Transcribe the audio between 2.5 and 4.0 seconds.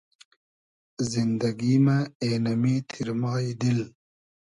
می تیرمای دیل